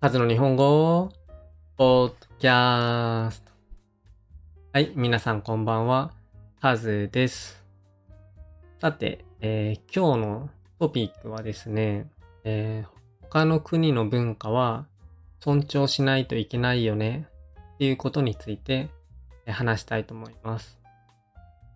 [0.00, 1.10] カズの日本語
[1.76, 3.50] ポッドキャスト。
[4.72, 6.12] はい、皆さんこんばんは。
[6.60, 7.64] カズです。
[8.80, 12.06] さて、えー今日のトピックはですね、
[12.44, 14.86] えー他の国の文化は
[15.40, 17.26] 尊重しないといけないよね
[17.74, 18.90] っていうことについて
[19.48, 20.78] 話したいと思います。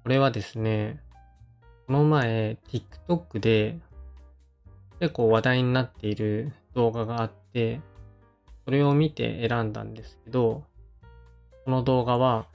[0.04, 1.00] これはですね、
[1.88, 3.80] この前 TikTok で
[5.00, 7.80] 結構話題になっている動画があって、
[8.64, 10.64] それを見て選んだんですけど、
[11.64, 12.46] この動画は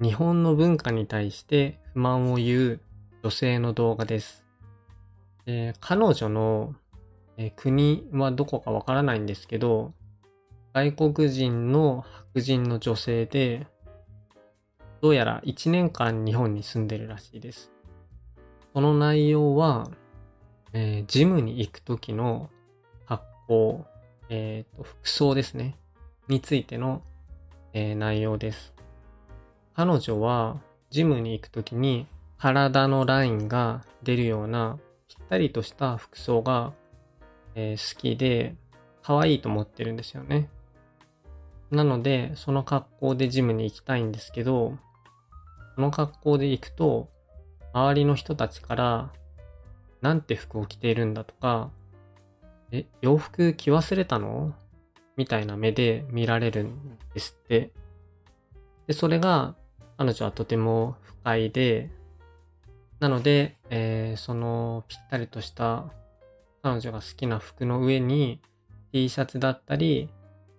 [0.00, 2.80] 日本の文化に対して不満を言う
[3.22, 4.44] 女性の動画です。
[5.46, 6.74] で彼女の
[7.38, 9.94] え国はどこかわからないんですけど、
[10.74, 13.68] 外国人の白人の女性で、
[15.00, 17.70] どうやら1年間日本に住んでるらしいです。
[18.74, 19.88] その内容は、
[20.72, 22.50] えージムに行く時の
[23.06, 23.86] 格好、
[24.30, 25.78] えーと、服装ですね。
[26.28, 27.02] についての、
[27.72, 28.74] えー内容です。
[29.74, 36.72] 彼女は、ジムに行く時に体のラインが出るようなぴったりとした服装が、
[37.54, 38.54] えー好きで、
[39.02, 40.50] 可愛いと思ってるんですよね。
[41.70, 44.76] なので、その格好でジムに行きたいんですけど、
[45.74, 47.08] その格好で行くと、
[47.72, 49.12] 周りの人たちから、
[50.02, 51.70] なんて服を着ているんだとか、
[52.70, 54.54] え、洋服着忘れたの？
[55.16, 57.72] みたいな目で見られるんですって。
[58.86, 59.56] で、それが
[59.96, 61.90] 彼女はとても不快で、
[63.00, 65.86] なので、えーそのぴったりとした
[66.62, 68.40] 彼女が好きな服の上に
[68.92, 70.08] T シャツだったり、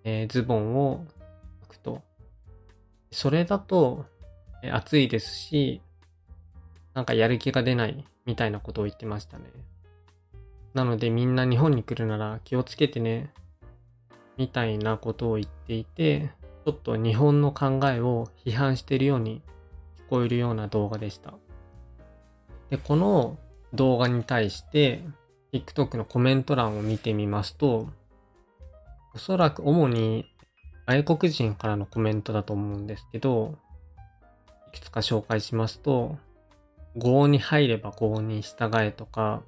[0.03, 1.05] えーズボンを
[1.63, 2.01] 履くと。
[3.11, 4.05] それだと、
[4.63, 5.81] えー暑いですし、
[6.93, 9.45] なんかやる気が出ないみたいなことを言ってましたね。
[10.73, 13.33] なのでみんな日本に来るなら気をつけてね、
[14.37, 16.31] みたいなことを言っていて、
[16.65, 19.41] ちょっと日本の考えを批判しているように
[20.07, 21.33] 聞こえるような動画でした。
[22.69, 23.37] で、この
[23.73, 25.03] 動画に対して、
[25.51, 27.87] TikTok のコメント欄を見てみますと、
[29.15, 30.25] おそらく主に
[30.85, 33.57] 外国人からのコメントだと思うんですけど、
[34.73, 36.17] いくつか紹介しますと、
[36.95, 39.41] 合に入れば合に従えとか、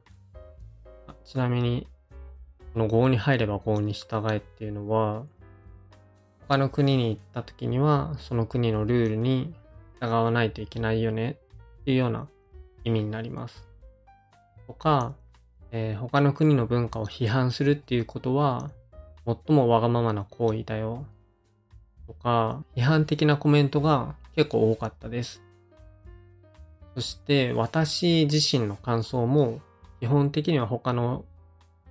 [1.25, 1.87] ちなみに、
[2.73, 5.23] この合に入れば合に従えっていうのは、
[6.47, 9.53] 他の国に行った時には、その国のルールに
[10.01, 12.27] 従わないといけないよねっていうような
[12.83, 13.67] 意味になります。
[14.67, 15.13] とか、
[15.71, 18.71] えー他の国の文化を批判するっていうことは、
[19.25, 21.05] 最もわがままな行為だよ。
[22.07, 25.41] とか、批判的なコメントが結構多かったです。
[26.95, 29.61] そして、私自身の感想も、
[30.01, 31.25] 基本的には他の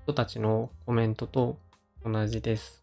[0.03, 1.61] 人たちのコメントと
[2.05, 2.83] 同じです。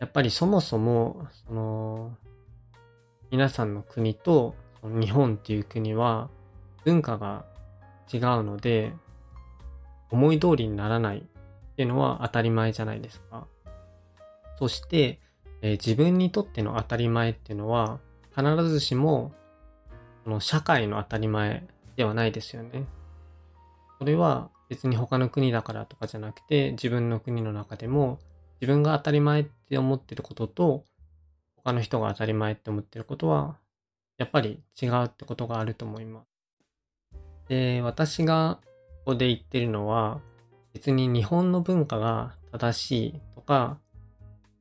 [0.00, 2.14] やっぱりそもそも、その、
[3.30, 6.28] 皆さんの国と日本っていう国は
[6.84, 7.46] 文化が
[8.12, 8.92] 違うので、
[10.10, 11.22] 思い通りにならないっ
[11.76, 13.46] ていうのは当たり前じゃないですか。
[14.58, 15.20] そして、
[15.62, 17.98] えー自分にとっての当たり前っていうのは
[18.36, 19.32] 必ずしも
[20.24, 22.84] この社会の当たり前ではないですよね。
[23.98, 28.18] それは別に他の国だからとかじゃなくて自分の国の中でも
[28.60, 30.84] 自分が当たり前って思ってることと
[31.56, 33.56] 他の人が当たり前って思ってることは
[34.18, 36.26] やっぱり違うってことがあると思います。
[37.48, 38.58] で、私が
[39.04, 40.20] ここで言ってるのは
[40.74, 43.78] 別に日本の文化が正しいとか、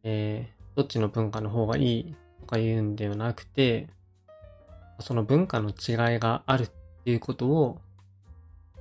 [0.04, 3.88] えーどっちの文化の方がいいとか言うんではなくて、
[5.00, 6.68] その文化の違いがあるっ
[7.04, 7.82] ていうことを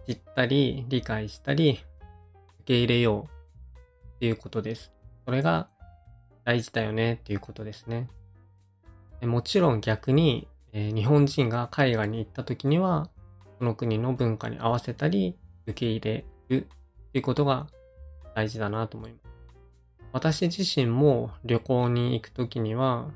[0.07, 1.81] 知ったり理解したり
[2.61, 4.93] 受け入れようっていうことです。
[5.25, 5.69] それが
[6.45, 8.09] 大事だよねっていうことですね。
[9.23, 13.09] もちろん逆に、えー日本人が海外に行った時には、
[13.59, 17.67] その国の文化に合わせたり受け入れるっていうことが
[18.35, 19.27] 大事だなと思います。
[20.13, 23.11] 私自身も旅行に行くときには、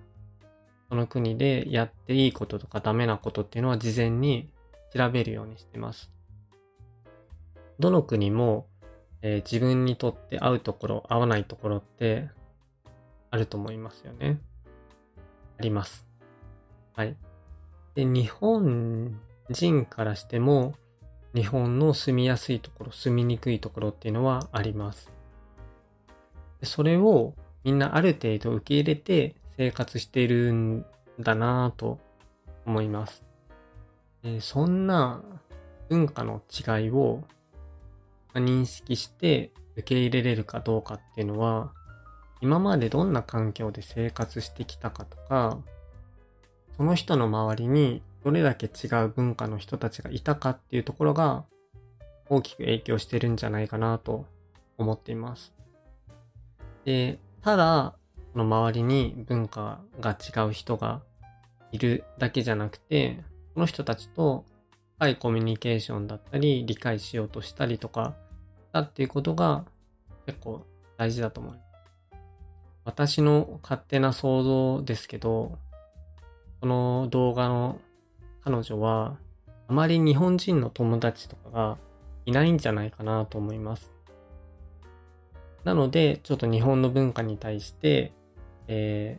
[0.88, 4.52] その国でやっていいこととかダメなことっていうのは事前に
[4.92, 6.10] 調べるようにしてます。
[7.80, 8.66] どの国も、
[9.22, 12.28] えー自分にとって合うところ、合わないところって
[13.30, 14.38] あると思いますよね。
[15.58, 16.06] あります。
[16.94, 17.16] はい。
[17.94, 19.18] で、日本
[19.50, 20.74] 人からしても、
[21.34, 25.12] 日本の住みやすいところ、住みにくいところっていうのはあります。
[26.62, 27.34] それを
[27.64, 30.84] みんなある程度受け入れて生活しているん
[31.18, 31.98] だなぁと
[32.66, 33.24] 思います。
[34.40, 35.22] そんな
[35.88, 37.22] 文化の違いを
[38.38, 41.72] 認識して受け入れれるかどうかっていうのは
[42.40, 45.58] 今までどんな環境で生活してきたかとか、
[46.76, 51.44] その人の周りにどれだけ違う文化の人たちがいたかっていうところが
[52.28, 54.24] 大きく影響してるんじゃないかなと
[54.78, 55.52] 思っています。
[56.84, 57.94] で、ただ、
[58.32, 61.02] その周りに文化が違う人が
[61.72, 63.22] いるだけじゃなくて、
[63.54, 64.46] この人たちと
[65.00, 68.16] 深いコミュニケーションだったり、理解しようとしたりとか、
[68.70, 69.64] だっていうことが
[70.26, 70.66] 結構
[70.98, 71.58] 大事だと思う。
[72.84, 75.56] 私の勝手な想像ですけど、
[76.60, 77.80] この動画の
[78.44, 79.16] 彼女は、
[79.68, 81.78] あまり日本人の友達とかが
[82.26, 83.90] いないんじゃないかなと思います。
[85.64, 88.12] なので、ちょっと日本の文化に対して、
[88.68, 89.18] え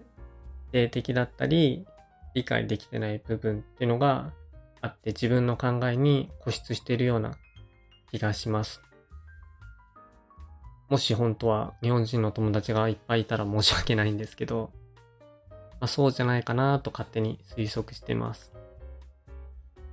[0.72, 1.88] ー、霊的だったり、
[2.36, 4.32] 理解できてない部分っていうのが
[4.82, 7.38] あって自分の考えに固執しているような
[8.12, 8.82] 気がします。
[10.90, 14.72] もし本当は日本人の友達がいっぱいいたら申し訳ないんですけど、
[15.80, 18.54] まあ、そうじゃないかなと勝手に推測してます。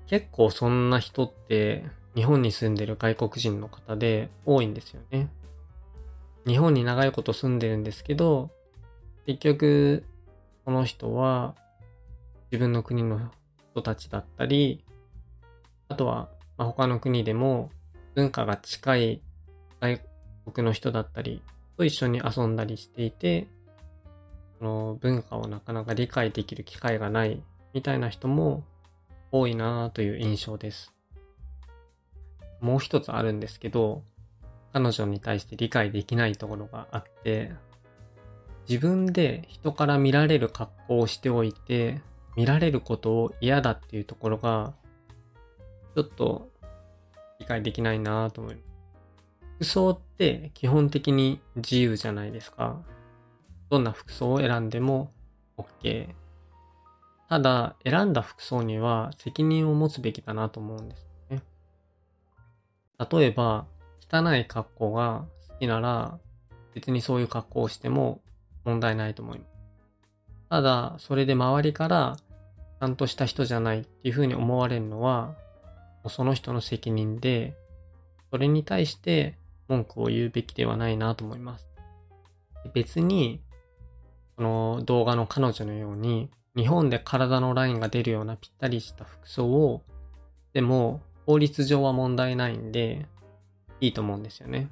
[0.08, 1.84] 結構そんな人って
[2.14, 5.28] 日本に住んでる外国人の方で多いんですよね。
[6.46, 8.50] 日本に長いこと住んでるんですけど、
[9.26, 10.04] 結局、
[10.64, 11.54] この人は
[12.50, 13.30] 自分の国の
[13.78, 14.84] 人たちだったり、
[15.88, 17.70] あとは、ま、他の国でも
[18.14, 19.22] 文化が近い
[19.80, 20.00] 外
[20.52, 21.42] 国の人だったり
[21.76, 23.46] と一緒に遊んだりしていて、
[24.58, 27.40] その文化をなかなか理解できる機会がない
[27.72, 28.64] みたいな人も
[29.30, 30.92] 多いなという印象です。
[32.60, 34.02] もう一つあるんですけど、
[34.72, 37.52] 彼女に対して理解できないところがあって、
[38.68, 42.02] 自分で人から見られる格好をしておいて、
[42.38, 44.72] 見られることを嫌だっていうところが、
[45.96, 46.48] ちょっと
[47.40, 48.66] 理解できないなと思います。
[49.56, 52.80] 服装って基本的に自由じゃないですか。
[53.70, 55.10] どんな服装を選んでも
[55.56, 56.14] OK。
[57.28, 61.42] ただ、選んだ服装には責任を持つべきだなと思うんですよね。
[63.10, 63.66] 例えば、
[64.12, 66.20] 汚い格好が好きなら、
[66.72, 68.20] 別にそういう格好をしても
[68.62, 69.50] 問題ないと思います。
[70.50, 72.16] ただ、それで周りから、
[72.80, 75.34] ちゃんとした人じゃないっていうふうに思われるのは、
[76.08, 77.56] その人の責任で、
[78.30, 79.36] それに対して
[79.68, 81.68] 文句を言うべきではないなと思います。
[82.72, 83.40] 別に、
[84.36, 89.82] この動画の彼女のように、日本で体のラインが出るようなぴったりした服装を、
[90.52, 93.06] でも、法律上は問題ないんで、
[93.80, 94.70] いいと思うんですよね。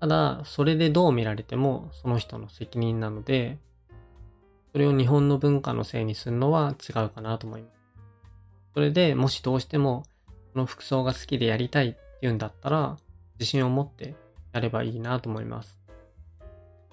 [0.00, 3.58] ただ、それでどう見られてもその人の責任なので、
[4.72, 7.72] それを日本の文化のせいにするのは違うかなと思います。
[8.74, 10.04] それでもしどうしても
[10.54, 12.96] この服装が好きでやりたいっていうんだったら、
[13.38, 14.14] 自信を持って
[14.52, 15.78] やればいいなと思います。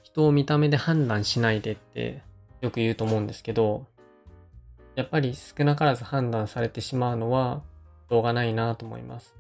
[0.04, 2.22] 人を見た目で判断しないでって
[2.62, 3.86] よく言うと思うんですけど、
[4.96, 7.62] やっぱり少なからず判断されてしまうのは
[8.10, 9.36] しょうがないなと思います。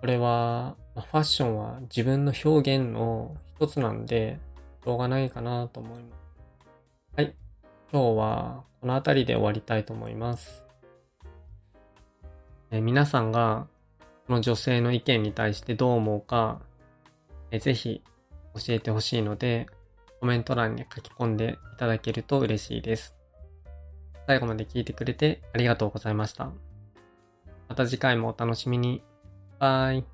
[0.00, 4.38] これは、まファッションは自分の表現の一つなんで、
[4.84, 6.21] しょうがないかなと思います。
[7.92, 10.64] 今日はこの辺りで終わりたいと思います。
[12.70, 13.66] え皆さんが
[14.26, 16.62] この女性の意見に対してどう思うか、
[17.50, 18.02] えぜひ
[18.54, 19.66] 教えてほしいので、
[20.20, 23.14] コメント欄に書き込んでいただけると嬉しいです。
[24.26, 26.50] 最後まで聞いてくれてありがとうございました。
[27.68, 29.02] また次回もお楽しみに。
[29.60, 30.11] Bye.